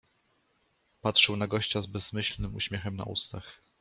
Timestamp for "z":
1.81-1.85